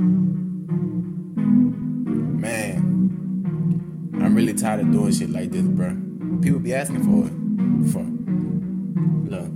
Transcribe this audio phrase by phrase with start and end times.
[0.00, 1.34] Mm-hmm.
[2.40, 2.78] Man,
[4.22, 5.88] I'm really tired of doing shit like this, bro.
[6.40, 7.32] People be asking for it.
[7.90, 8.04] For
[9.28, 9.50] look.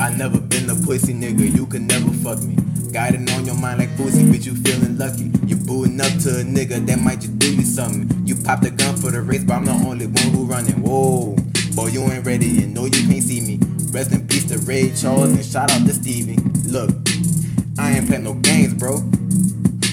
[0.00, 2.56] I never been a pussy nigga, you can never fuck me.
[2.90, 5.30] Got it on your mind like pussy, bitch, you feeling lucky.
[5.46, 8.26] You booting up to a nigga that might just do you something.
[8.26, 10.80] You pop the gun for the race, but I'm the only one who running.
[10.80, 11.36] Whoa,
[11.74, 13.58] boy, you ain't ready and know you can't see me.
[13.92, 16.38] Rest in peace to Ray Charles and shout out to Stevie.
[16.64, 16.88] Look,
[17.80, 19.02] I ain't playing no games, bro.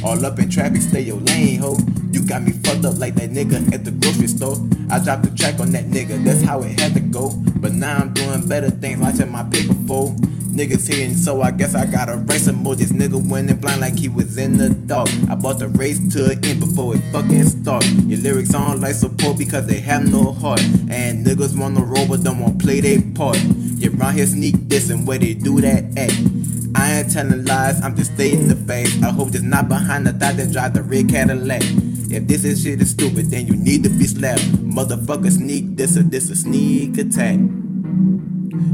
[0.04, 1.78] All up in traffic, stay your lane, ho.
[2.12, 4.58] You got me fucked up like that nigga at the grocery store.
[4.92, 7.32] I dropped the track on that nigga, that's how it had to go.
[7.62, 10.18] But now I'm doing better things, watching my paper fold.
[10.52, 12.76] Niggas hitting, so I guess I gotta race some more.
[12.76, 15.08] This nigga went in blind like he was in the dark.
[15.30, 17.86] I bought the race to the end before it fucking start.
[18.06, 20.62] Your lyrics on like support because they have no heart.
[20.90, 23.38] And niggas wanna roll but don't wanna play their part.
[23.78, 26.57] You round here sneak this and where they do that at.
[26.76, 29.02] I ain't telling lies, I'm just stating the facts.
[29.04, 31.62] I hope it's not behind the thought that drive the red Cadillac.
[32.10, 34.42] If this is shit is stupid, then you need to be slapped.
[34.64, 37.40] Motherfucker sneak this a this a sneak attack.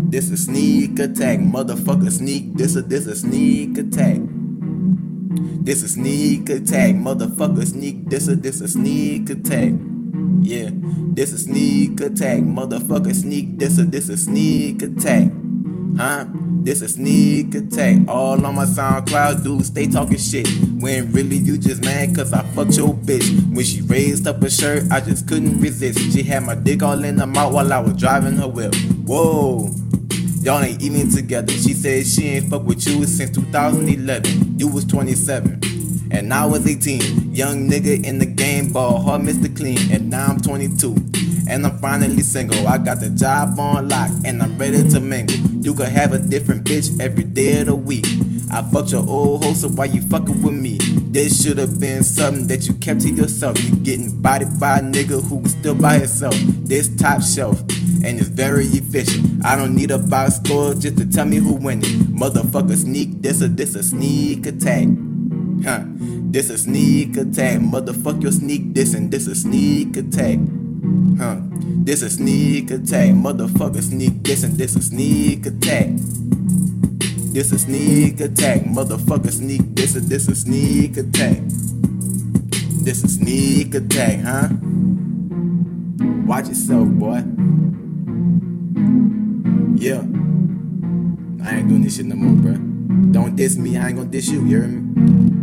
[0.09, 1.39] This a sneak attack.
[1.39, 4.19] Motherfucker sneak this a this a sneak attack.
[5.65, 6.95] This a sneak attack.
[6.95, 9.73] Motherfucker sneak this a this a sneak attack.
[10.41, 12.41] Yeah, this a sneak attack.
[12.41, 15.31] Motherfucker sneak this a this a sneak attack.
[15.97, 16.25] Huh?
[16.63, 18.07] This a sneak attack.
[18.07, 20.47] All on my SoundCloud, dudes stay talking shit.
[20.79, 23.53] When really you just mad cause I fucked your bitch.
[23.53, 25.99] When she raised up her shirt, I just couldn't resist.
[26.13, 28.73] She had my dick all in her mouth while I was driving her whip.
[29.05, 29.75] Whoa.
[30.39, 31.51] Y'all ain't even together.
[31.51, 34.57] She said she ain't fuck with you since 2011.
[34.57, 35.82] You was 27.
[36.13, 37.33] And I was 18.
[37.33, 39.53] Young nigga in the game ball, hard Mr.
[39.55, 39.79] Clean.
[39.91, 40.95] And now I'm 22.
[41.49, 42.67] And I'm finally single.
[42.67, 45.35] I got the job on lock and I'm ready to mingle.
[45.35, 48.05] You could have a different bitch every day of the week.
[48.51, 50.77] I fucked your old hoe, so why you fucking with me?
[50.77, 53.57] This should have been something that you kept to yourself.
[53.63, 56.35] You getting bodied by a nigga who was still by himself.
[56.37, 57.61] This top shelf,
[58.03, 59.43] and it's very efficient.
[59.43, 61.89] I don't need a box score just to tell me who winning.
[62.13, 64.87] Motherfucker sneak, this a this a sneak attack.
[65.63, 65.83] Huh.
[66.31, 67.59] This a sneak attack.
[67.59, 68.61] Motherfucker your sneak
[68.95, 70.39] and this a sneak attack.
[71.17, 71.41] Huh.
[71.85, 73.11] This a sneak attack.
[73.11, 75.89] Motherfucker sneak and this a sneak attack.
[77.33, 78.61] This a sneak attack.
[78.61, 81.37] Motherfucker sneak and this a sneak attack.
[82.83, 84.49] This a sneak attack, huh?
[86.25, 87.23] Watch yourself, boy.
[89.75, 90.03] Yeah.
[91.43, 93.11] I ain't doing this shit no more, bruh.
[93.11, 95.42] Don't diss me, I ain't gonna diss you, you hear me?